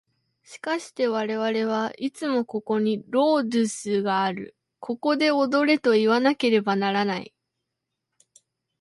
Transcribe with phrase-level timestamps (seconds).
[0.41, 7.31] しかして我々はいつもここにロードゥスがある、ここで踊れといわなければならない。